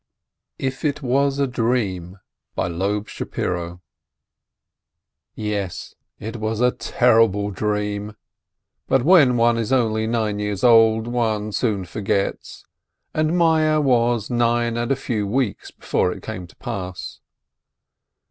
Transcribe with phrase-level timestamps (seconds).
[0.57, 2.17] IF IT WAS A DREAM
[2.57, 3.21] Yes,
[6.19, 8.15] it was a terrible dream!
[8.87, 12.65] But when one is only nine years old, one soon forgets,
[13.13, 17.19] and Meyer was nine a few weeks before it came to pass.